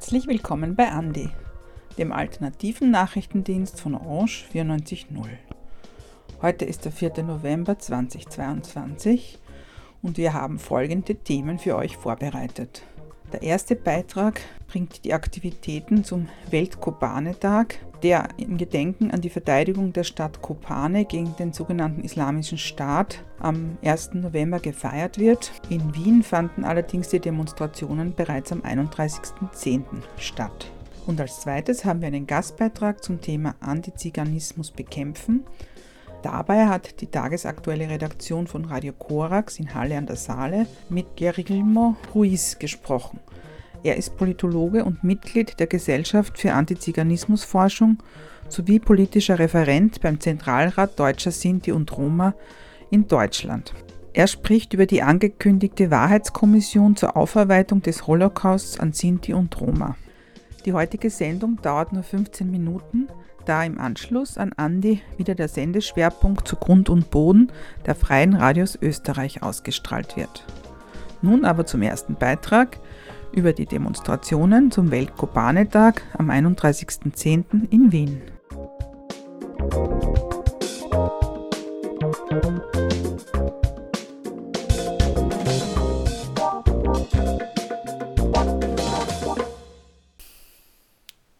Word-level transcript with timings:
Herzlich 0.00 0.28
willkommen 0.28 0.76
bei 0.76 0.90
Andi, 0.90 1.28
dem 1.98 2.10
alternativen 2.10 2.90
Nachrichtendienst 2.90 3.78
von 3.82 3.94
Orange 3.94 4.46
94.0. 4.50 5.28
Heute 6.40 6.64
ist 6.64 6.86
der 6.86 6.92
4. 6.92 7.22
November 7.22 7.78
2022 7.78 9.38
und 10.00 10.16
wir 10.16 10.32
haben 10.32 10.58
folgende 10.58 11.16
Themen 11.16 11.58
für 11.58 11.76
euch 11.76 11.98
vorbereitet. 11.98 12.82
Der 13.34 13.42
erste 13.42 13.76
Beitrag 13.76 14.40
bringt 14.68 15.04
die 15.04 15.12
Aktivitäten 15.12 16.02
zum 16.02 16.28
Weltkobane-Tag, 16.48 17.80
der 18.02 18.28
im 18.36 18.56
Gedenken 18.56 19.10
an 19.10 19.20
die 19.20 19.30
Verteidigung 19.30 19.92
der 19.92 20.04
Stadt 20.04 20.42
Kobane 20.42 21.04
gegen 21.04 21.34
den 21.36 21.52
sogenannten 21.52 22.02
Islamischen 22.02 22.58
Staat 22.58 23.24
am 23.38 23.78
1. 23.82 24.14
November 24.14 24.58
gefeiert 24.60 25.18
wird. 25.18 25.52
In 25.68 25.94
Wien 25.94 26.22
fanden 26.22 26.64
allerdings 26.64 27.08
die 27.08 27.20
Demonstrationen 27.20 28.14
bereits 28.14 28.52
am 28.52 28.60
31.10. 28.60 29.84
statt. 30.18 30.70
Und 31.06 31.20
als 31.20 31.40
zweites 31.40 31.84
haben 31.84 32.00
wir 32.00 32.08
einen 32.08 32.26
Gastbeitrag 32.26 33.02
zum 33.02 33.20
Thema 33.20 33.54
Antiziganismus 33.60 34.70
bekämpfen 34.70 35.44
Dabei 36.22 36.66
hat 36.66 37.00
die 37.00 37.06
tagesaktuelle 37.06 37.88
Redaktion 37.88 38.46
von 38.46 38.66
Radio 38.66 38.92
Korax 38.92 39.58
in 39.58 39.74
Halle 39.74 39.96
an 39.96 40.06
der 40.06 40.16
Saale 40.16 40.66
mit 40.90 41.16
Guillermo 41.16 41.96
Ruiz 42.14 42.58
gesprochen. 42.58 43.20
Er 43.82 43.96
ist 43.96 44.16
Politologe 44.16 44.84
und 44.84 45.04
Mitglied 45.04 45.58
der 45.58 45.66
Gesellschaft 45.66 46.38
für 46.38 46.52
Antiziganismusforschung 46.52 47.98
sowie 48.48 48.78
politischer 48.78 49.38
Referent 49.38 50.00
beim 50.00 50.20
Zentralrat 50.20 50.98
Deutscher 50.98 51.30
Sinti 51.30 51.72
und 51.72 51.96
Roma 51.96 52.34
in 52.90 53.08
Deutschland. 53.08 53.72
Er 54.12 54.26
spricht 54.26 54.74
über 54.74 54.86
die 54.86 55.02
angekündigte 55.02 55.90
Wahrheitskommission 55.90 56.96
zur 56.96 57.16
Aufarbeitung 57.16 57.80
des 57.80 58.06
Holocausts 58.06 58.78
an 58.80 58.92
Sinti 58.92 59.32
und 59.32 59.58
Roma. 59.60 59.96
Die 60.66 60.72
heutige 60.72 61.08
Sendung 61.08 61.58
dauert 61.62 61.92
nur 61.92 62.02
15 62.02 62.50
Minuten 62.50 63.08
da 63.46 63.64
im 63.64 63.80
Anschluss 63.80 64.36
an 64.36 64.52
Andi 64.56 65.00
wieder 65.16 65.34
der 65.34 65.48
Sendeschwerpunkt 65.48 66.46
zu 66.46 66.56
Grund 66.56 66.88
und 66.90 67.10
Boden 67.10 67.50
der 67.86 67.94
Freien 67.94 68.34
Radios 68.34 68.78
Österreich 68.80 69.42
ausgestrahlt 69.42 70.16
wird. 70.16 70.44
Nun 71.22 71.44
aber 71.44 71.66
zum 71.66 71.82
ersten 71.82 72.14
Beitrag 72.14 72.78
über 73.32 73.52
die 73.52 73.66
Demonstrationen 73.66 74.70
zum 74.70 74.90
Weltkobanetag 74.90 76.02
am 76.18 76.30
31.10. 76.30 77.70
in 77.70 77.92
Wien. 77.92 78.22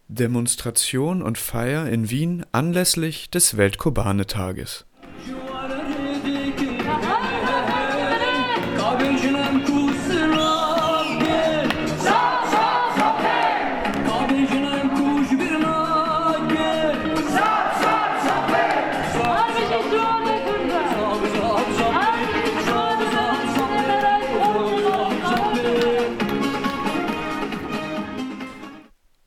Demonstration 0.09 1.23
und 1.23 1.39
Feier 1.39 1.89
in 1.89 2.11
Wien 2.11 2.45
anlässlich 2.53 3.31
des 3.31 3.57
Weltkobane-Tages 3.57 4.85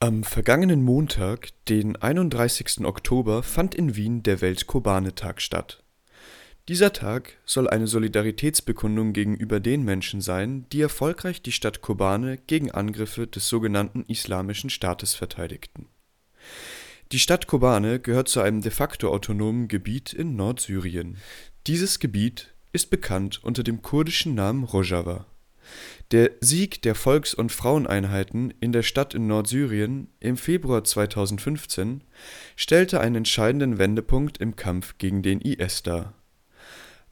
Am 0.04 0.26
vergangenen 0.26 0.84
Montag, 0.84 1.52
den 1.70 1.96
31. 1.96 2.84
Oktober, 2.84 3.42
fand 3.42 3.74
in 3.74 3.96
Wien 3.96 4.22
der 4.22 4.42
Weltkobane-Tag 4.42 5.40
statt. 5.42 5.82
Dieser 6.68 6.92
Tag 6.92 7.38
soll 7.46 7.70
eine 7.70 7.88
Solidaritätsbekundung 7.88 9.14
gegenüber 9.14 9.62
den 9.62 9.84
Menschen 9.84 10.20
sein, 10.20 10.66
die 10.74 10.82
erfolgreich 10.82 11.42
die 11.42 11.54
Stadt 11.54 11.80
Kobane 11.80 12.38
gegen 12.38 12.70
Angriffe 12.70 13.28
des 13.28 13.48
sogenannten 13.48 14.04
Islamischen 14.10 14.70
Staates 14.70 15.16
verteidigten. 15.16 15.88
Die 17.14 17.20
Stadt 17.20 17.48
Kobane 17.48 18.02
gehört 18.02 18.28
zu 18.28 18.42
einem 18.42 18.60
de 18.60 18.72
facto 18.72 19.10
autonomen 19.10 19.70
Gebiet 19.70 20.12
in 20.12 20.36
Nordsyrien. 20.36 21.16
Dieses 21.66 22.00
Gebiet 22.00 22.54
ist 22.74 22.90
bekannt 22.90 23.42
unter 23.42 23.64
dem 23.64 23.82
kurdischen 23.82 24.36
Namen 24.36 24.66
Rojava 24.66 25.28
der 26.12 26.32
Sieg 26.42 26.82
der 26.82 26.96
Volks 26.96 27.34
und 27.34 27.52
Fraueneinheiten 27.52 28.54
in 28.60 28.72
der 28.72 28.84
Stadt 28.84 29.14
in 29.14 29.28
Nordsyrien 29.28 30.10
im 30.20 30.38
Februar 30.38 30.84
2015 30.84 32.04
stellte 32.56 33.00
einen 33.00 33.16
entscheidenden 33.16 33.80
Wendepunkt 33.80 34.38
im 34.38 34.56
Kampf 34.56 34.98
gegen 34.98 35.22
den 35.24 35.42
IS 35.42 35.84
dar. 35.84 36.14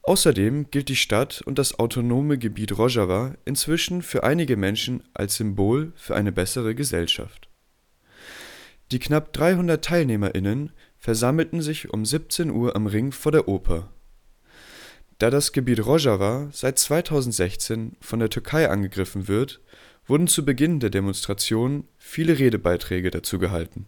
Außerdem 0.04 0.70
gilt 0.70 0.88
die 0.88 0.96
Stadt 0.96 1.42
und 1.42 1.58
das 1.58 1.78
autonome 1.78 2.36
Gebiet 2.36 2.76
Rojava 2.76 3.34
inzwischen 3.44 4.02
für 4.02 4.24
einige 4.24 4.56
Menschen 4.56 5.02
als 5.14 5.36
Symbol 5.36 5.92
für 5.94 6.16
eine 6.16 6.32
bessere 6.32 6.74
Gesellschaft. 6.74 7.48
Die 8.90 8.98
knapp 8.98 9.32
300 9.32 9.84
TeilnehmerInnen 9.84 10.72
versammelten 10.98 11.62
sich 11.62 11.90
um 11.90 12.04
17 12.04 12.50
Uhr 12.50 12.76
am 12.76 12.86
Ring 12.86 13.12
vor 13.12 13.32
der 13.32 13.48
Oper 13.48 13.90
da 15.22 15.30
das 15.30 15.52
Gebiet 15.52 15.86
Rojava 15.86 16.48
seit 16.50 16.80
2016 16.80 17.92
von 18.00 18.18
der 18.18 18.28
Türkei 18.28 18.68
angegriffen 18.68 19.28
wird, 19.28 19.60
wurden 20.04 20.26
zu 20.26 20.44
Beginn 20.44 20.80
der 20.80 20.90
Demonstration 20.90 21.84
viele 21.96 22.40
Redebeiträge 22.40 23.12
dazu 23.12 23.38
gehalten. 23.38 23.86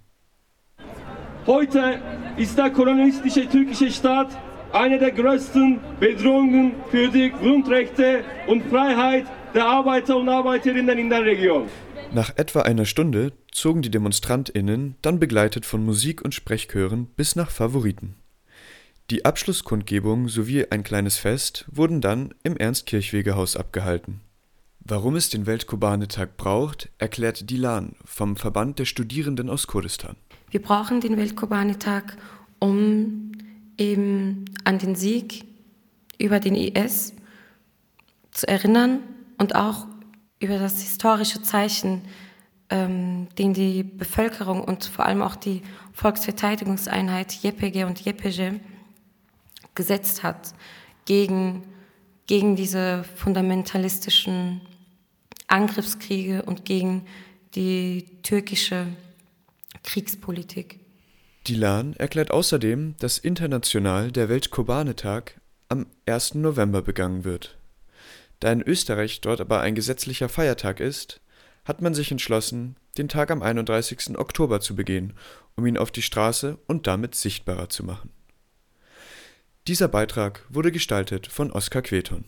Heute 1.44 2.00
ist 2.36 2.56
der 2.56 2.70
kolonialistische 2.70 3.48
türkische 3.48 3.90
Staat 3.90 4.28
eine 4.72 5.00
der 5.00 5.10
größten 5.10 5.80
Bedrohungen 5.98 6.76
für 6.92 7.08
die 7.08 7.30
Grundrechte 7.30 8.22
und 8.46 8.62
Freiheit 8.70 9.26
der 9.54 9.66
Arbeiter 9.66 10.16
und 10.16 10.28
Arbeiterinnen 10.28 10.96
in 10.98 11.10
der 11.10 11.24
Region. 11.24 11.66
Nach 12.12 12.30
etwa 12.36 12.60
einer 12.60 12.84
Stunde 12.84 13.32
zogen 13.50 13.82
die 13.82 13.90
DemonstrantInnen, 13.90 14.94
dann 15.02 15.18
begleitet 15.18 15.66
von 15.66 15.84
Musik 15.84 16.22
und 16.22 16.32
Sprechchören, 16.32 17.06
bis 17.16 17.34
nach 17.34 17.50
Favoriten. 17.50 18.14
Die 19.10 19.26
Abschlusskundgebung 19.26 20.28
sowie 20.28 20.66
ein 20.70 20.82
kleines 20.82 21.18
Fest 21.18 21.66
wurden 21.70 22.00
dann 22.00 22.32
im 22.42 22.56
Ernst-Kirchwege-Haus 22.56 23.54
abgehalten. 23.54 24.22
Warum 24.80 25.14
es 25.14 25.28
den 25.28 25.44
Weltkubanetag 25.44 26.38
braucht, 26.38 26.88
erklärt 26.96 27.50
Dilan 27.50 27.96
vom 28.02 28.36
Verband 28.36 28.78
der 28.78 28.86
Studierenden 28.86 29.50
aus 29.50 29.66
Kurdistan. 29.66 30.16
Wir 30.50 30.62
brauchen 30.62 31.02
den 31.02 31.18
Weltkubanetag, 31.18 32.16
um 32.60 33.32
eben 33.76 34.46
an 34.64 34.78
den 34.78 34.94
Sieg 34.94 35.44
über 36.18 36.40
den 36.40 36.54
IS 36.54 37.12
zu 38.30 38.48
erinnern 38.48 39.00
und 39.36 39.54
auch 39.54 39.86
über 40.40 40.58
das 40.58 40.80
historische 40.80 41.42
Zeichen, 41.42 42.02
ähm, 42.70 43.28
den 43.36 43.52
die 43.52 43.82
Bevölkerung 43.82 44.64
und 44.64 44.86
vor 44.86 45.04
allem 45.04 45.20
auch 45.20 45.36
die 45.36 45.60
Volksverteidigungseinheit 45.92 47.34
JPG 47.34 47.84
und 47.84 48.02
JPG 48.02 48.60
gesetzt 49.74 50.22
hat 50.22 50.54
gegen, 51.04 51.62
gegen 52.26 52.56
diese 52.56 53.04
fundamentalistischen 53.16 54.60
Angriffskriege 55.46 56.42
und 56.42 56.64
gegen 56.64 57.06
die 57.54 58.06
türkische 58.22 58.86
Kriegspolitik. 59.82 60.80
Dilan 61.46 61.94
erklärt 61.94 62.30
außerdem, 62.30 62.96
dass 62.98 63.18
international 63.18 64.10
der 64.10 64.28
Weltkobanetag 64.28 65.34
am 65.68 65.86
1. 66.06 66.34
November 66.34 66.80
begangen 66.80 67.24
wird. 67.24 67.58
Da 68.40 68.50
in 68.50 68.62
Österreich 68.62 69.20
dort 69.20 69.40
aber 69.40 69.60
ein 69.60 69.74
gesetzlicher 69.74 70.28
Feiertag 70.28 70.80
ist, 70.80 71.20
hat 71.64 71.82
man 71.82 71.94
sich 71.94 72.10
entschlossen, 72.10 72.76
den 72.98 73.08
Tag 73.08 73.30
am 73.30 73.42
31. 73.42 74.18
Oktober 74.18 74.60
zu 74.60 74.74
begehen, 74.74 75.14
um 75.56 75.66
ihn 75.66 75.78
auf 75.78 75.90
die 75.90 76.02
Straße 76.02 76.58
und 76.66 76.86
damit 76.86 77.14
sichtbarer 77.14 77.68
zu 77.68 77.84
machen. 77.84 78.10
Dieser 79.66 79.88
Beitrag 79.88 80.44
wurde 80.50 80.70
gestaltet 80.70 81.26
von 81.26 81.50
Oskar 81.50 81.80
Queton. 81.80 82.26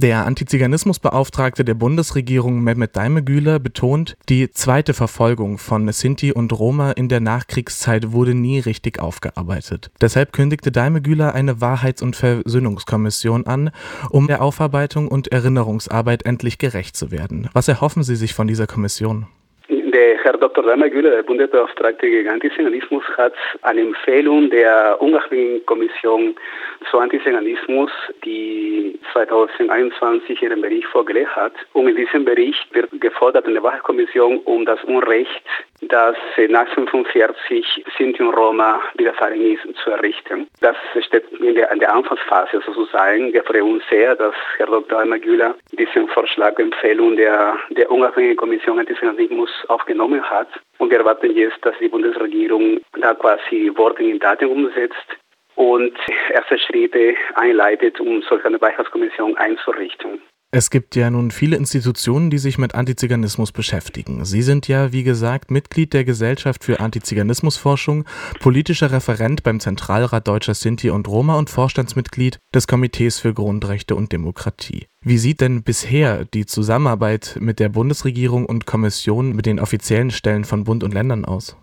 Der 0.00 0.26
Antiziganismusbeauftragte 0.26 1.64
der 1.64 1.74
Bundesregierung 1.74 2.62
Mehmet 2.62 2.94
Daimegüler 2.94 3.58
betont, 3.58 4.16
die 4.28 4.48
zweite 4.48 4.94
Verfolgung 4.94 5.58
von 5.58 5.88
Sinti 5.88 6.30
und 6.30 6.56
Roma 6.56 6.92
in 6.92 7.08
der 7.08 7.18
Nachkriegszeit 7.18 8.12
wurde 8.12 8.32
nie 8.32 8.60
richtig 8.60 9.00
aufgearbeitet. 9.00 9.90
Deshalb 10.00 10.32
kündigte 10.32 10.70
Daimegüler 10.70 11.34
eine 11.34 11.60
Wahrheits- 11.60 12.00
und 12.00 12.14
Versöhnungskommission 12.14 13.48
an, 13.48 13.72
um 14.10 14.28
der 14.28 14.40
Aufarbeitung 14.40 15.08
und 15.08 15.32
Erinnerungsarbeit 15.32 16.24
endlich 16.24 16.58
gerecht 16.58 16.94
zu 16.94 17.10
werden. 17.10 17.48
Was 17.52 17.66
erhoffen 17.66 18.04
Sie 18.04 18.14
sich 18.14 18.34
von 18.34 18.46
dieser 18.46 18.68
Kommission? 18.68 19.26
Der 19.68 20.18
Herr 20.22 20.34
Dr. 20.34 20.64
Reimer 20.64 20.90
Güller, 20.90 21.10
der 21.10 21.22
Bundesbeauftragte 21.24 22.08
gegen 22.08 22.28
Antisemitismus, 22.28 23.02
hat 23.16 23.32
eine 23.62 23.80
Empfehlung 23.80 24.48
der 24.50 24.96
unabhängigen 25.00 25.66
Kommission 25.66 26.36
zu 26.88 26.98
Antisemitismus, 26.98 27.90
die 28.24 28.87
2021 29.26 30.42
ihren 30.42 30.60
Bericht 30.60 30.86
vorgelegt 30.86 31.34
hat. 31.34 31.52
Und 31.72 31.88
in 31.88 31.96
diesem 31.96 32.24
Bericht 32.24 32.72
wird 32.74 32.88
gefordert 33.00 33.46
in 33.46 33.54
der 33.54 33.62
Wahlkommission 33.62 34.38
um 34.44 34.64
das 34.64 34.82
Unrecht, 34.84 35.42
das 35.82 36.16
nach 36.48 36.68
45 36.74 37.84
Sinti 37.96 38.22
und 38.22 38.34
Roma 38.34 38.80
widerfahren 38.94 39.40
ist, 39.40 39.62
zu 39.82 39.90
errichten. 39.90 40.46
Das 40.60 40.76
steht 41.00 41.24
in 41.32 41.54
der, 41.54 41.70
in 41.72 41.80
der 41.80 41.92
Anfangsphase 41.92 42.60
sozusagen. 42.64 43.32
Wir 43.32 43.42
freuen 43.44 43.74
uns 43.74 43.82
sehr, 43.90 44.14
dass 44.14 44.34
Herr 44.56 44.66
Dr. 44.66 44.98
Reimer 44.98 45.18
Güller 45.18 45.54
diesen 45.72 46.08
Vorschlag, 46.08 46.58
Empfehlung 46.58 47.16
der, 47.16 47.56
der 47.70 47.90
unabhängigen 47.90 48.36
Kommission 48.36 48.78
Antisemitismus 48.78 49.50
aufgenommen 49.68 50.22
hat. 50.22 50.48
Und 50.78 50.90
wir 50.90 50.98
erwarten 50.98 51.34
jetzt, 51.34 51.58
dass 51.62 51.74
die 51.80 51.88
Bundesregierung 51.88 52.80
da 53.00 53.14
quasi 53.14 53.70
Worte 53.74 54.02
in 54.02 54.18
Daten 54.18 54.46
umsetzt 54.46 55.18
und 55.68 55.92
erste 56.32 56.58
Schritte 56.58 57.14
einleitet, 57.34 58.00
um 58.00 58.22
solch 58.28 58.44
eine 58.44 58.58
Beitragskommission 58.58 59.36
einzurichten. 59.36 60.20
Es 60.50 60.70
gibt 60.70 60.96
ja 60.96 61.10
nun 61.10 61.30
viele 61.30 61.56
Institutionen, 61.56 62.30
die 62.30 62.38
sich 62.38 62.56
mit 62.56 62.74
Antiziganismus 62.74 63.52
beschäftigen. 63.52 64.24
Sie 64.24 64.40
sind 64.40 64.66
ja, 64.66 64.94
wie 64.94 65.02
gesagt, 65.02 65.50
Mitglied 65.50 65.92
der 65.92 66.04
Gesellschaft 66.04 66.64
für 66.64 66.80
Antiziganismusforschung, 66.80 68.06
politischer 68.40 68.90
Referent 68.90 69.42
beim 69.42 69.60
Zentralrat 69.60 70.26
Deutscher 70.26 70.54
Sinti 70.54 70.88
und 70.88 71.06
Roma 71.06 71.36
und 71.36 71.50
Vorstandsmitglied 71.50 72.38
des 72.54 72.66
Komitees 72.66 73.20
für 73.20 73.34
Grundrechte 73.34 73.94
und 73.94 74.10
Demokratie. 74.10 74.86
Wie 75.04 75.18
sieht 75.18 75.42
denn 75.42 75.64
bisher 75.64 76.24
die 76.24 76.46
Zusammenarbeit 76.46 77.36
mit 77.40 77.60
der 77.60 77.68
Bundesregierung 77.68 78.46
und 78.46 78.64
Kommission 78.64 79.36
mit 79.36 79.44
den 79.44 79.60
offiziellen 79.60 80.10
Stellen 80.10 80.44
von 80.44 80.64
Bund 80.64 80.82
und 80.82 80.94
Ländern 80.94 81.26
aus? 81.26 81.58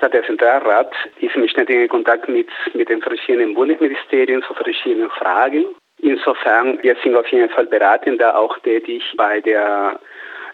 Der 0.00 0.24
Zentralrat 0.24 0.92
ist 1.20 1.34
im 1.34 1.48
ständigen 1.48 1.88
Kontakt 1.88 2.28
mit, 2.28 2.48
mit 2.72 2.88
den 2.88 3.02
verschiedenen 3.02 3.54
Bundesministerien 3.54 4.42
zu 4.42 4.54
verschiedenen 4.54 5.10
Fragen. 5.10 5.64
Insofern, 6.00 6.80
wir 6.82 6.96
sind 7.02 7.16
auf 7.16 7.26
jeden 7.28 7.50
Fall 7.50 7.66
beratend 7.66 8.20
da 8.20 8.36
auch 8.36 8.56
tätig 8.60 9.02
bei 9.16 9.40
der 9.40 9.98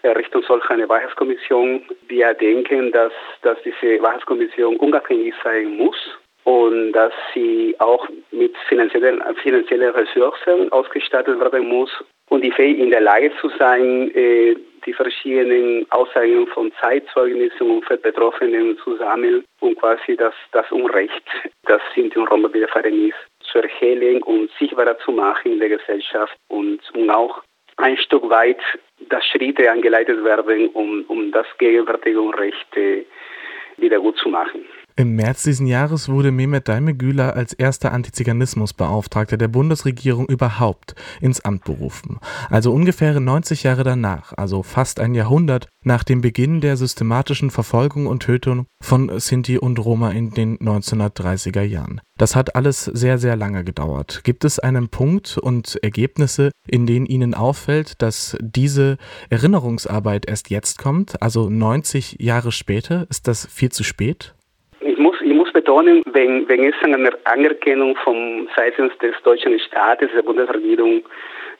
Errichtung 0.01 0.43
solcher 0.43 0.71
eine 0.71 0.89
Wahrheitskommission. 0.89 1.83
Wir 2.07 2.33
denken, 2.33 2.91
dass, 2.91 3.13
dass 3.43 3.57
diese 3.63 4.01
Wahrheitskommission 4.01 4.77
unabhängig 4.77 5.33
sein 5.43 5.77
muss 5.77 5.97
und 6.43 6.93
dass 6.93 7.13
sie 7.33 7.75
auch 7.79 8.07
mit 8.31 8.55
finanziellen, 8.67 9.21
finanziellen 9.43 9.93
Ressourcen 9.93 10.71
ausgestattet 10.71 11.39
werden 11.39 11.67
muss 11.67 11.91
und 12.29 12.43
die 12.43 12.51
fähig 12.51 12.79
in 12.79 12.89
der 12.91 13.01
Lage 13.01 13.31
zu 13.39 13.49
sein, 13.59 14.11
äh, 14.15 14.55
die 14.85 14.93
verschiedenen 14.93 15.85
Aussagen 15.91 16.47
von 16.47 16.71
Zeitzeugnissen 16.81 17.69
und 17.69 18.01
Betroffenen 18.01 18.77
zu 18.83 18.95
sammeln 18.97 19.43
und 19.59 19.79
quasi 19.79 20.15
das, 20.15 20.33
das 20.51 20.71
Unrecht, 20.71 21.23
das 21.63 21.81
Sinti 21.93 22.19
und 22.19 22.29
Roma 22.29 22.53
widerfahren 22.53 23.09
ist, 23.09 23.17
zu 23.51 23.59
erhellen 23.59 24.21
und 24.23 24.49
sichtbarer 24.59 24.97
zu 24.99 25.11
machen 25.11 25.53
in 25.53 25.59
der 25.59 25.69
Gesellschaft 25.69 26.35
und, 26.49 26.79
und 26.93 27.09
auch 27.09 27.41
ein 27.77 27.97
Stück 27.97 28.29
weit, 28.29 28.61
dass 29.09 29.25
Schritte 29.25 29.69
angeleitet 29.69 30.23
werden, 30.23 30.69
um, 30.69 31.03
um 31.07 31.31
das 31.31 31.47
gegenwärtige 31.57 32.21
Unrecht 32.21 32.67
wieder 33.77 33.99
gut 33.99 34.17
zu 34.17 34.29
machen. 34.29 34.65
Im 34.97 35.17
März 35.17 35.43
diesen 35.43 35.67
Jahres 35.67 36.07
wurde 36.07 36.31
Mehmet 36.31 36.69
Daimegüler 36.69 37.35
als 37.35 37.51
erster 37.51 37.91
Antiziganismusbeauftragter 37.91 39.35
der 39.35 39.49
Bundesregierung 39.49 40.25
überhaupt 40.27 40.95
ins 41.19 41.41
Amt 41.41 41.65
berufen. 41.65 42.17
Also 42.49 42.71
ungefähr 42.71 43.19
90 43.19 43.63
Jahre 43.63 43.83
danach, 43.83 44.31
also 44.37 44.63
fast 44.63 45.01
ein 45.01 45.13
Jahrhundert 45.13 45.67
nach 45.83 46.05
dem 46.05 46.21
Beginn 46.21 46.61
der 46.61 46.77
systematischen 46.77 47.51
Verfolgung 47.51 48.07
und 48.07 48.23
Tötung 48.23 48.67
von 48.81 49.19
Sinti 49.19 49.57
und 49.57 49.79
Roma 49.79 50.11
in 50.11 50.31
den 50.31 50.57
1930er 50.59 51.63
Jahren. 51.63 51.99
Das 52.17 52.37
hat 52.37 52.55
alles 52.55 52.85
sehr, 52.85 53.17
sehr 53.17 53.35
lange 53.35 53.65
gedauert. 53.65 54.21
Gibt 54.23 54.45
es 54.45 54.59
einen 54.59 54.87
Punkt 54.87 55.37
und 55.37 55.77
Ergebnisse, 55.83 56.51
in 56.65 56.85
denen 56.85 57.05
Ihnen 57.05 57.33
auffällt, 57.33 58.01
dass 58.01 58.37
diese 58.39 58.95
Erinnerungsarbeit 59.29 60.25
erst 60.25 60.49
jetzt 60.49 60.77
kommt, 60.77 61.21
also 61.21 61.49
90 61.49 62.15
Jahre 62.21 62.53
später? 62.53 63.05
Ist 63.09 63.27
das 63.27 63.45
viel 63.45 63.73
zu 63.73 63.83
spät? 63.83 64.35
Betonen, 65.55 66.03
wenn, 66.11 66.47
wenn 66.47 66.63
es 66.65 66.75
eine 66.83 67.09
Anerkennung 67.23 67.95
von 67.97 68.47
seitens 68.55 68.95
des 68.99 69.15
deutschen 69.23 69.57
Staates, 69.59 70.09
der 70.13 70.21
Bundesregierung 70.21 71.01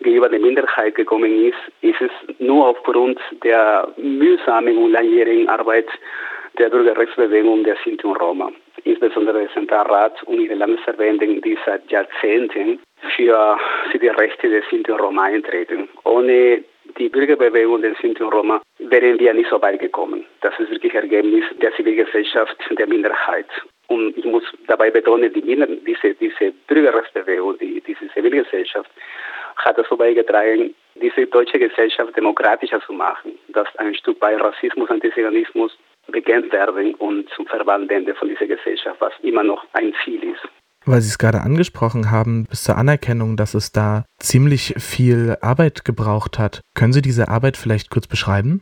gegenüber 0.02 0.30
der 0.30 0.40
Minderheit 0.40 0.96
gekommen 0.96 1.34
ist, 1.48 1.58
ist 1.82 2.02
es 2.02 2.12
nur 2.40 2.68
aufgrund 2.68 3.18
der 3.44 3.88
mühsamen 3.98 4.78
und 4.78 4.92
langjährigen 4.92 5.48
Arbeit 5.48 5.88
der 6.60 6.70
Bürgerrechtsbewegung 6.70 7.64
der 7.64 7.78
Sinti 7.84 8.06
und 8.06 8.18
Roma. 8.18 8.52
Insbesondere 8.84 9.40
der 9.40 9.54
Zentralrat 9.54 10.22
und 10.24 10.42
ihre 10.42 10.56
Landesverbände, 10.56 11.26
die 11.42 11.58
seit 11.66 11.90
Jahrzehnten 11.90 12.80
für, 13.16 13.58
für 13.92 14.00
die 14.00 14.10
Rechte 14.10 14.50
der 14.50 14.62
Sinti 14.70 14.92
und 14.92 15.00
Roma 15.00 15.24
eintreten. 15.24 15.88
Ohne 16.04 16.64
die 16.98 17.10
Bürgerbewegung 17.10 17.82
der 17.82 17.96
Sinti 18.02 18.24
und 18.24 18.34
Roma 18.34 18.62
wären 18.80 19.20
wir 19.20 19.34
nicht 19.34 19.50
so 19.50 19.62
weit 19.62 19.80
gekommen. 19.80 20.26
Das 20.42 20.54
ist 20.60 20.72
wirklich 20.72 20.94
Ergebnis 20.94 21.44
der 21.62 21.74
Zivilgesellschaft 21.76 22.58
der 22.78 22.88
Minderheit. 22.88 23.48
Und 23.88 24.18
ich 24.18 24.26
muss 24.26 24.44
dabei 24.68 24.90
betonen, 24.90 25.32
die, 25.34 25.42
diese, 25.42 26.14
diese 26.16 26.52
Bürgerrechtsbewegung, 26.68 27.58
die, 27.60 27.82
diese 27.82 28.08
Zivilgesellschaft 28.14 28.90
hat 29.58 29.78
dazu 29.78 29.96
beigetragen, 29.96 30.74
diese 30.96 31.28
deutsche 31.28 31.60
Gesellschaft 31.60 32.16
demokratischer 32.16 32.82
zu 32.82 32.94
machen, 32.94 33.38
dass 33.50 33.68
ein 33.78 33.94
Stück 33.96 34.20
weit 34.22 34.42
Rassismus, 34.42 34.90
Antisemitismus 34.90 35.78
bekämpft 36.08 36.52
werden 36.54 36.94
und 36.96 37.30
zum 37.30 37.46
Verwandeln 37.48 38.14
von 38.16 38.30
dieser 38.30 38.48
Gesellschaft, 38.48 39.00
was 39.00 39.14
immer 39.22 39.44
noch 39.44 39.66
ein 39.74 39.94
Ziel 40.04 40.24
ist. 40.24 40.48
Weil 40.86 41.02
Sie 41.02 41.10
es 41.10 41.18
gerade 41.18 41.42
angesprochen 41.42 42.12
haben, 42.12 42.46
bis 42.50 42.64
zur 42.64 42.78
Anerkennung, 42.78 43.38
dass 43.38 43.56
es 43.56 43.72
da 43.72 44.06
ziemlich 44.20 44.76
viel 44.78 45.36
Arbeit 45.42 45.84
gebraucht 45.84 46.38
hat. 46.38 46.62
Können 46.76 46.94
Sie 46.94 47.02
diese 47.02 47.28
Arbeit 47.28 47.58
vielleicht 47.58 47.90
kurz 47.90 48.08
beschreiben? 48.08 48.62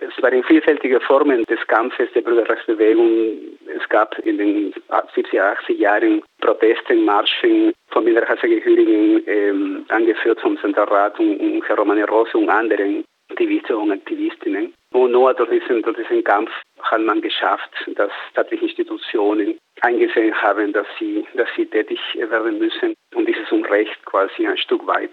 Es 0.00 0.22
waren 0.22 0.42
vielfältige 0.44 1.00
Formen 1.00 1.44
des 1.44 1.60
Kampfes 1.68 2.08
der 2.14 2.22
Bürgerrechtsbewegung. 2.22 3.36
Es 3.76 3.88
gab 3.88 4.18
in 4.18 4.38
den 4.38 4.72
70er, 4.90 5.56
80er 5.56 5.72
Jahren 5.72 6.22
Proteste, 6.40 6.94
Marschen 6.96 7.72
von 7.88 8.04
Minderheitsangehörigen, 8.04 9.22
ähm, 9.26 9.84
angeführt 9.88 10.40
vom 10.40 10.58
Zentralrat 10.58 11.18
und, 11.20 11.38
und 11.38 11.68
Herr 11.68 11.76
Romane 11.76 12.04
Rose 12.06 12.36
und 12.36 12.48
anderen 12.48 13.04
Aktivisten 13.30 13.76
und 13.76 13.92
Aktivistinnen. 13.92 14.72
Und 14.92 15.12
nur 15.12 15.32
durch 15.34 15.50
diesen, 15.50 15.82
durch 15.82 15.96
diesen 15.96 16.24
Kampf 16.24 16.50
hat 16.84 17.00
man 17.00 17.20
geschafft, 17.20 17.70
dass 17.94 18.10
staatliche 18.30 18.66
Institutionen 18.66 19.58
eingesehen 19.82 20.34
haben, 20.40 20.72
dass 20.72 20.86
sie, 20.98 21.24
dass 21.34 21.48
sie 21.56 21.66
tätig 21.66 22.00
werden 22.14 22.58
müssen, 22.58 22.94
um 23.14 23.26
dieses 23.26 23.50
Unrecht 23.50 24.04
quasi 24.04 24.46
ein 24.46 24.58
Stück 24.58 24.86
weit 24.86 25.12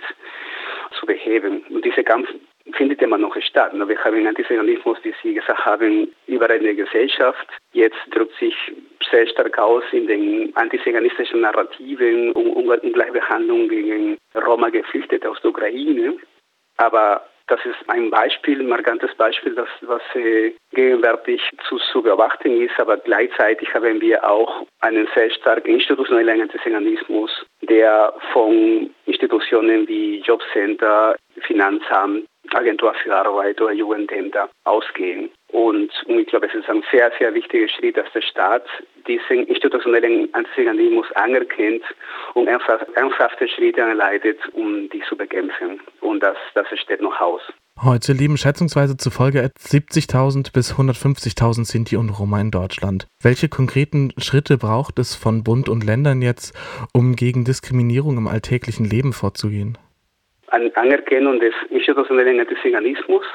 zu 0.99 1.05
beheben. 1.05 1.63
Und 1.69 1.85
dieser 1.85 2.03
Kampf 2.03 2.29
findet 2.73 3.01
immer 3.01 3.17
noch 3.17 3.35
statt. 3.41 3.71
Wir 3.73 4.03
haben 4.03 4.27
Antisemitismus, 4.27 4.97
wie 5.03 5.13
Sie 5.23 5.33
gesagt 5.33 5.65
haben, 5.65 6.13
überall 6.27 6.57
in 6.57 6.63
der 6.63 6.75
Gesellschaft. 6.75 7.47
Jetzt 7.73 7.97
drückt 8.11 8.37
sich 8.39 8.55
sehr 9.09 9.27
stark 9.27 9.57
aus 9.57 9.83
in 9.91 10.07
den 10.07 10.55
antisemitischen 10.55 11.41
Narrativen 11.41 12.31
und 12.33 12.47
Ungleichbehandlung 12.53 13.69
gegen 13.69 14.17
Roma-Geflüchtete 14.35 15.29
aus 15.29 15.39
der 15.41 15.51
Ukraine. 15.51 16.17
Aber 16.77 17.25
das 17.47 17.59
ist 17.65 17.89
ein 17.89 18.09
Beispiel, 18.09 18.59
ein 18.59 18.67
markantes 18.67 19.13
Beispiel, 19.15 19.55
das, 19.55 19.69
was 19.81 20.01
äh, 20.15 20.53
gegenwärtig 20.71 21.41
zu, 21.67 21.77
zu 21.77 22.01
beobachten 22.01 22.61
ist. 22.61 22.77
Aber 22.79 22.97
gleichzeitig 22.97 23.73
haben 23.73 24.01
wir 24.01 24.29
auch 24.29 24.65
einen 24.81 25.07
sehr 25.15 25.31
starken 25.31 25.71
institutionellen 25.71 26.41
Antisemitismus, 26.41 27.31
der 27.61 28.13
von 28.33 28.93
Institutionen 29.05 29.87
wie 29.87 30.19
Jobcenter, 30.19 31.15
Finanzamt, 31.41 32.25
Agentur 32.53 32.93
für 32.95 33.15
Arbeit 33.15 33.59
oder 33.61 33.73
Jugendämter 33.73 34.49
ausgehen. 34.63 35.29
Und, 35.57 35.89
und 36.05 36.19
ich 36.19 36.27
glaube, 36.27 36.45
es 36.45 36.53
ist 36.53 36.69
ein 36.69 36.83
sehr, 36.91 37.11
sehr 37.17 37.33
wichtiger 37.33 37.67
Schritt, 37.67 37.97
dass 37.97 38.05
der 38.13 38.21
Staat 38.21 38.63
diesen 39.07 39.47
institutionellen 39.47 40.31
Antisemitismus 40.35 41.11
anerkennt 41.13 41.81
und 42.35 42.47
ernsthafte 42.47 43.47
Schritte 43.47 43.83
einleitet, 43.83 44.37
um 44.53 44.87
die 44.89 45.01
zu 45.09 45.17
bekämpfen. 45.17 45.79
Und 46.01 46.21
das, 46.21 46.37
das 46.53 46.67
steht 46.79 47.01
noch 47.01 47.19
aus. 47.19 47.41
Heute 47.83 48.13
leben 48.13 48.37
schätzungsweise 48.37 48.97
zufolge 48.97 49.39
etwa 49.39 49.59
70.000 49.59 50.53
bis 50.53 50.75
150.000 50.75 51.65
Sinti 51.65 51.97
und 51.97 52.11
Roma 52.11 52.39
in 52.39 52.51
Deutschland. 52.51 53.07
Welche 53.23 53.49
konkreten 53.49 54.13
Schritte 54.19 54.59
braucht 54.59 54.99
es 54.99 55.15
von 55.15 55.43
Bund 55.43 55.69
und 55.69 55.83
Ländern 55.83 56.21
jetzt, 56.21 56.53
um 56.93 57.15
gegen 57.15 57.45
Diskriminierung 57.45 58.17
im 58.17 58.27
alltäglichen 58.27 58.85
Leben 58.85 59.11
vorzugehen? 59.11 59.79
An 60.49 60.71
Anerkennung 60.75 61.39
des 61.39 61.53
institutionellen 61.71 62.39
Antisemitismus, 62.39 63.25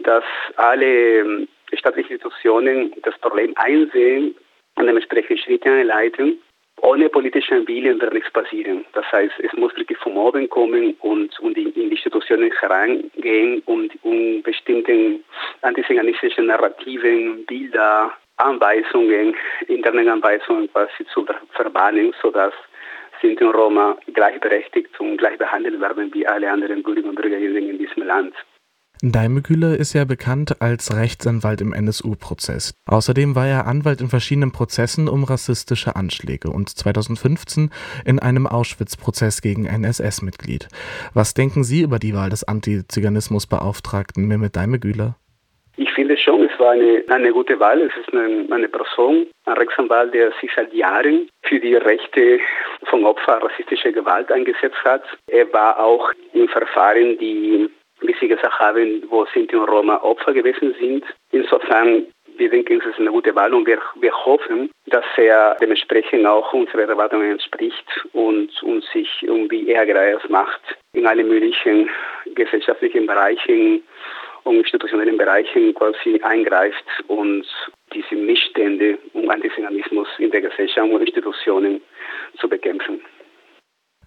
dass 0.00 0.24
alle 0.56 1.20
ähm, 1.20 1.48
staatlichen 1.72 2.12
Institutionen 2.12 2.92
das 3.02 3.18
Problem 3.18 3.52
einsehen 3.56 4.34
und 4.76 4.86
dementsprechend 4.86 5.40
Schritte 5.40 5.70
einleiten. 5.70 6.38
ohne 6.82 7.08
politischen 7.08 7.66
Willen 7.66 8.00
wird 8.00 8.14
nichts 8.14 8.30
passieren. 8.30 8.84
Das 8.92 9.04
heißt, 9.10 9.34
es 9.40 9.52
muss 9.54 9.74
wirklich 9.76 9.98
vom 9.98 10.16
Oben 10.16 10.48
kommen 10.48 10.94
und, 11.00 11.38
und 11.40 11.56
in, 11.56 11.72
die 11.74 11.90
Institutionen 11.90 12.52
hereingehen 12.52 13.62
und 13.66 13.92
um 14.02 14.42
bestimmten 14.42 15.24
antiziganistischen 15.62 16.46
Narrativen, 16.46 17.44
Bilder, 17.46 18.12
Anweisungen, 18.36 19.34
internen 19.66 20.08
Anweisungen 20.08 20.70
quasi 20.72 21.04
zu 21.12 21.26
verbannen, 21.50 22.14
sodass 22.22 22.54
Sinti 23.20 23.42
und 23.44 23.54
Roma 23.54 23.96
gleichberechtigt 24.14 24.98
und 25.00 25.16
gleich 25.16 25.36
behandelt 25.38 25.80
werden 25.80 26.14
wie 26.14 26.26
alle 26.26 26.48
anderen 26.48 26.82
Bürger 26.84 27.08
und 27.08 27.16
Bürgerinnen 27.16 27.68
in 27.68 27.78
diesem 27.78 28.04
Land. 28.04 28.34
Daimegüle 29.00 29.76
ist 29.76 29.92
ja 29.92 30.04
bekannt 30.04 30.60
als 30.60 30.96
Rechtsanwalt 30.96 31.60
im 31.60 31.72
NSU-Prozess. 31.72 32.74
Außerdem 32.86 33.36
war 33.36 33.46
er 33.46 33.68
Anwalt 33.68 34.00
in 34.00 34.08
verschiedenen 34.08 34.50
Prozessen 34.50 35.08
um 35.08 35.22
rassistische 35.22 35.94
Anschläge 35.94 36.50
und 36.50 36.68
2015 36.68 37.70
in 38.04 38.18
einem 38.18 38.48
Auschwitz-Prozess 38.48 39.40
gegen 39.40 39.68
ein 39.68 39.84
SS-Mitglied. 39.84 40.66
Was 41.14 41.32
denken 41.32 41.62
Sie 41.62 41.82
über 41.82 42.00
die 42.00 42.12
Wahl 42.12 42.30
des 42.30 42.42
Antiziganismusbeauftragten 42.42 44.26
Mehmet 44.26 44.56
Daimegüler? 44.56 45.14
Ich 45.76 45.92
finde 45.92 46.16
schon, 46.16 46.48
es 46.52 46.58
war 46.58 46.72
eine, 46.72 47.04
eine 47.08 47.30
gute 47.30 47.60
Wahl. 47.60 47.80
Es 47.80 47.96
ist 48.00 48.12
eine, 48.12 48.52
eine 48.52 48.68
Person, 48.68 49.28
ein 49.44 49.56
Rechtsanwalt, 49.58 50.12
der 50.12 50.32
sich 50.40 50.50
seit 50.56 50.74
Jahren 50.74 51.28
für 51.44 51.60
die 51.60 51.76
Rechte 51.76 52.40
von 52.90 53.04
Opfern 53.04 53.42
rassistischer 53.42 53.92
Gewalt 53.92 54.32
eingesetzt 54.32 54.82
hat. 54.84 55.04
Er 55.28 55.52
war 55.52 55.78
auch 55.78 56.12
in 56.32 56.48
Verfahren, 56.48 57.16
die 57.18 57.70
wie 58.00 58.14
Sie 58.20 58.28
gesagt 58.28 58.58
haben, 58.58 59.02
wo 59.08 59.26
Sinti 59.26 59.56
und 59.56 59.68
Roma 59.68 59.96
Opfer 60.02 60.32
gewesen 60.32 60.74
sind. 60.80 61.04
Insofern, 61.32 62.06
wir 62.36 62.50
denken, 62.50 62.80
es 62.80 62.86
ist 62.86 62.98
eine 62.98 63.10
gute 63.10 63.34
Wahl 63.34 63.52
und 63.52 63.66
wir, 63.66 63.80
wir 64.00 64.12
hoffen, 64.24 64.70
dass 64.86 65.04
er 65.16 65.56
dementsprechend 65.60 66.26
auch 66.26 66.52
unseren 66.52 66.88
Erwartungen 66.88 67.32
entspricht 67.32 67.86
und, 68.12 68.50
und 68.62 68.84
sich 68.92 69.08
irgendwie 69.22 69.68
ehrgeizig 69.68 70.30
macht 70.30 70.60
in 70.92 71.06
allen 71.06 71.28
möglichen 71.28 71.90
gesellschaftlichen 72.34 73.06
Bereichen 73.06 73.82
und 74.44 74.56
institutionellen 74.56 75.18
Bereichen 75.18 75.74
quasi 75.74 76.20
eingreift 76.22 76.84
und 77.08 77.46
diese 77.92 78.14
Missstände 78.14 78.98
und 79.12 79.30
Antisemitismus 79.30 80.08
in 80.18 80.30
der 80.30 80.42
Gesellschaft 80.42 80.90
und 80.90 81.00
Institutionen 81.00 81.80
zu 82.38 82.48
bekämpfen. 82.48 83.00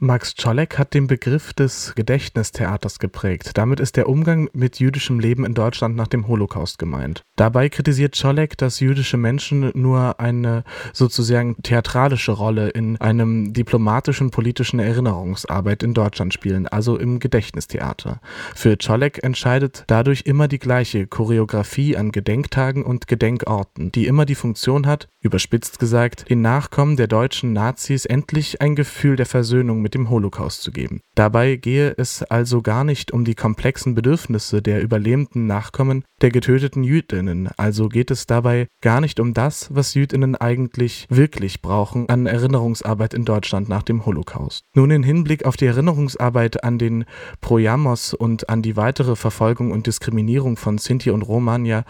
Max 0.04 0.34
Czolek 0.34 0.80
hat 0.80 0.96
den 0.96 1.06
Begriff 1.06 1.54
des 1.54 1.94
Gedächtnistheaters 1.94 2.98
geprägt. 2.98 3.52
Damit 3.54 3.80
ist 3.80 3.98
der 3.98 4.10
Umgang 4.10 4.50
mit 4.52 4.80
jüdischem 4.80 5.20
Leben 5.20 5.46
in 5.46 5.54
Deutschland 5.54 5.96
nach 5.96 6.08
dem 6.08 6.28
Holocaust 6.28 6.80
gemeint. 6.80 7.22
Dabei 7.36 7.70
kritisiert 7.70 8.16
Czolek, 8.16 8.58
dass 8.58 8.80
jüdische 8.80 9.18
Menschen 9.18 9.70
nur 9.76 10.20
eine 10.20 10.64
sozusagen 10.92 11.56
theatralische 11.62 12.32
Rolle 12.32 12.70
in 12.70 13.00
einem 13.00 13.54
diplomatischen 13.54 14.32
politischen 14.32 14.80
Erinnerungsarbeit 14.80 15.84
in 15.84 15.94
Deutschland 15.94 16.34
spielen, 16.34 16.68
also 16.68 16.98
im 16.98 17.20
Gedächtnistheater. 17.20 18.22
Für 18.56 18.80
Czolek 18.80 19.24
entscheidet 19.24 19.84
dadurch 19.86 20.24
immer 20.26 20.48
die 20.48 20.58
gleiche 20.58 21.06
Choreografie 21.06 21.96
an 21.96 22.12
Gedenktagen 22.12 22.84
und 22.84 23.06
Gedenkorten, 23.06 23.92
die 23.92 24.08
immer 24.08 24.26
die 24.26 24.34
Funktion 24.34 24.88
hat, 24.88 25.10
überspitzt 25.20 25.78
gesagt, 25.78 26.28
den 26.32 26.42
Nachkommen 26.42 26.98
der 26.98 27.06
deutschen 27.06 27.54
Nazis 27.54 28.06
endlich 28.06 28.62
ein 28.62 28.76
Gefühl 28.76 29.16
der 29.16 29.28
Versöhnung 29.28 29.84
mit 29.84 29.91
mit 29.92 29.96
dem 29.96 30.10
Holocaust 30.10 30.62
zu 30.62 30.72
geben. 30.72 31.02
Dabei 31.16 31.58
gehe 31.58 31.94
es 31.98 32.24
also 32.24 32.62
gar 32.62 32.86
nicht 32.86 33.12
um 33.12 33.26
die 33.26 33.36
komplexen 33.36 33.94
Bedürfnisse 33.94 34.62
der 34.62 34.82
überlebenden 34.82 35.48
Nachkommen 35.48 36.06
der 36.22 36.32
getöteten 36.32 36.84
Jüdinnen, 36.84 37.50
also 37.58 37.90
geht 37.90 38.10
es 38.10 38.26
dabei 38.26 38.68
gar 38.82 39.02
nicht 39.02 39.20
um 39.20 39.34
das, 39.34 39.74
was 39.76 39.94
Jüdinnen 39.94 40.38
eigentlich 40.38 41.08
wirklich 41.10 41.62
brauchen 41.62 42.08
an 42.08 42.26
Erinnerungsarbeit 42.26 43.14
in 43.14 43.26
Deutschland 43.26 43.68
nach 43.68 43.84
dem 43.84 44.06
Holocaust. 44.06 44.64
Nun 44.76 44.92
in 44.92 45.04
Hinblick 45.04 45.44
auf 45.44 45.58
die 45.58 45.66
Erinnerungsarbeit 45.66 46.64
an 46.64 46.78
den 46.78 47.04
Projamos 47.42 48.14
und 48.14 48.48
an 48.50 48.62
die 48.62 48.78
weitere 48.78 49.18
Verfolgung 49.18 49.72
und 49.72 49.88
Diskriminierung 49.88 50.56
von 50.56 50.78
Sinti 50.78 51.10
und 51.10 51.24
Romania 51.24 51.84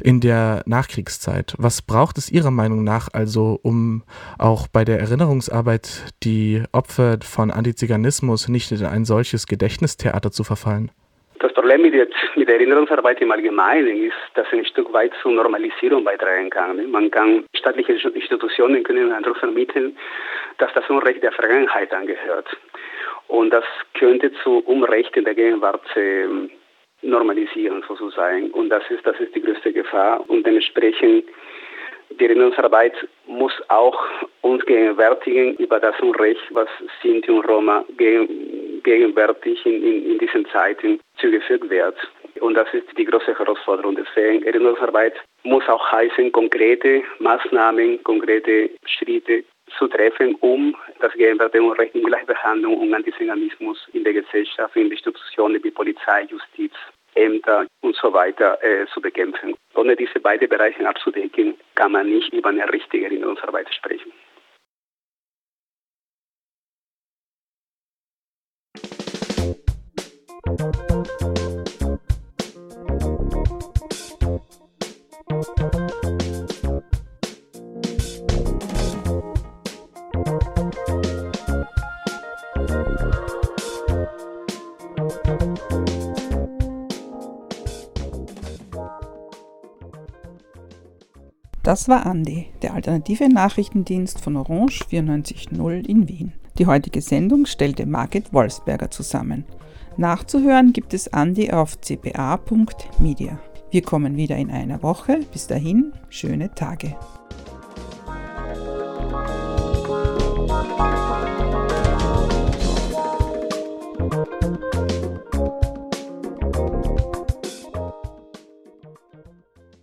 in 0.00 0.20
der 0.20 0.62
Nachkriegszeit. 0.66 1.54
Was 1.58 1.82
braucht 1.82 2.18
es 2.18 2.30
Ihrer 2.30 2.50
Meinung 2.50 2.84
nach 2.84 3.08
also, 3.12 3.58
um 3.62 4.02
auch 4.38 4.68
bei 4.68 4.84
der 4.84 5.00
Erinnerungsarbeit 5.00 6.12
die 6.22 6.62
Opfer 6.72 7.18
von 7.22 7.50
Antiziganismus 7.50 8.48
nicht 8.48 8.70
in 8.72 8.84
ein 8.84 9.04
solches 9.04 9.46
Gedächtnistheater 9.46 10.30
zu 10.30 10.44
verfallen? 10.44 10.90
Das 11.40 11.52
Problem 11.52 11.82
mit 11.82 11.94
der, 11.94 12.08
mit 12.34 12.48
der 12.48 12.56
Erinnerungsarbeit 12.56 13.20
im 13.20 13.30
Allgemeinen 13.30 14.04
ist, 14.04 14.16
dass 14.34 14.46
ein 14.52 14.64
Stück 14.64 14.92
weit 14.92 15.12
zur 15.22 15.32
Normalisierung 15.32 16.02
beitragen 16.04 16.50
kann. 16.50 16.90
Man 16.90 17.10
kann, 17.10 17.44
staatliche 17.54 17.92
Institutionen 17.92 18.82
können 18.82 19.12
Eindruck 19.12 19.36
vermitteln, 19.36 19.96
dass 20.58 20.72
das 20.74 20.88
Unrecht 20.90 21.22
der 21.22 21.32
Vergangenheit 21.32 21.92
angehört. 21.92 22.48
Und 23.28 23.50
das 23.50 23.64
könnte 23.94 24.32
zu 24.42 24.58
Unrecht 24.64 25.16
in 25.16 25.24
der 25.24 25.34
Gegenwart 25.34 25.84
äh, 25.96 26.26
normalisieren 27.02 27.82
sozusagen. 27.86 28.50
Und 28.50 28.70
das 28.70 28.82
ist, 28.90 29.06
das 29.06 29.18
ist 29.20 29.34
die 29.34 29.42
größte 29.42 29.72
Gefahr. 29.72 30.28
Und 30.28 30.46
dementsprechend 30.46 31.24
die 32.18 32.24
Erinnerungsarbeit 32.24 32.94
muss 33.26 33.52
auch 33.68 33.98
uns 34.40 34.64
gegenwärtigen 34.64 35.54
über 35.56 35.78
das 35.78 35.98
Unrecht, 36.00 36.40
was 36.50 36.68
Sinti 37.02 37.30
und 37.30 37.46
Roma 37.46 37.84
gegenwärtig 37.96 39.64
in, 39.66 39.82
in, 39.82 40.12
in 40.12 40.18
diesen 40.18 40.46
Zeiten 40.46 41.00
zugefügt 41.18 41.68
wird. 41.70 41.96
Und 42.40 42.54
das 42.54 42.72
ist 42.72 42.86
die 42.96 43.04
große 43.04 43.38
Herausforderung. 43.38 43.96
Deswegen 43.96 44.44
Erinnerungsarbeit 44.44 45.14
muss 45.42 45.68
auch 45.68 45.92
heißen, 45.92 46.32
konkrete 46.32 47.02
Maßnahmen, 47.18 48.02
konkrete 48.04 48.70
Schritte 48.86 49.44
zu 49.76 49.88
treffen, 49.88 50.34
um 50.36 50.76
das 51.00 51.12
gegenwärtige 51.12 51.62
Unrecht 51.62 51.94
in 51.94 52.04
Gleichbehandlung 52.04 52.78
und 52.78 52.94
Antisemitismus 52.94 53.88
in 53.92 54.04
der 54.04 54.12
Gesellschaft, 54.12 54.76
in 54.76 54.90
Institutionen 54.90 55.62
wie 55.62 55.70
Polizei, 55.70 56.22
Justiz, 56.30 56.72
Ämter 57.14 57.66
und 57.80 57.96
so 57.96 58.12
weiter 58.12 58.62
äh, 58.62 58.86
zu 58.92 59.00
bekämpfen. 59.00 59.54
Ohne 59.74 59.96
diese 59.96 60.20
beiden 60.20 60.48
Bereiche 60.48 60.88
abzudecken, 60.88 61.54
kann 61.74 61.92
man 61.92 62.08
nicht 62.08 62.32
über 62.32 62.50
eine 62.50 62.70
richtige 62.72 63.06
Erinnerungsarbeit 63.06 63.72
sprechen. 63.74 64.12
Das 91.68 91.86
war 91.86 92.06
Andi, 92.06 92.46
der 92.62 92.72
alternative 92.72 93.28
Nachrichtendienst 93.28 94.22
von 94.22 94.36
Orange 94.36 94.86
94.0 94.90 95.86
in 95.86 96.08
Wien. 96.08 96.32
Die 96.56 96.64
heutige 96.64 97.02
Sendung 97.02 97.44
stellte 97.44 97.84
Margit 97.84 98.32
Wolfsberger 98.32 98.90
zusammen. 98.90 99.44
Nachzuhören 99.98 100.72
gibt 100.72 100.94
es 100.94 101.12
Andi 101.12 101.50
auf 101.50 101.78
cpa.media. 101.78 103.38
Wir 103.70 103.82
kommen 103.82 104.16
wieder 104.16 104.36
in 104.38 104.50
einer 104.50 104.82
Woche. 104.82 105.20
Bis 105.30 105.46
dahin, 105.46 105.92
schöne 106.08 106.54
Tage. 106.54 106.96